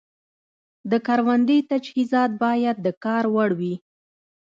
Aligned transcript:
د 0.91 0.93
کروندې 1.07 1.57
تجهیزات 1.71 2.31
باید 2.43 2.75
د 2.85 2.87
کار 3.03 3.23
وړ 3.33 3.49
وي. 3.59 3.75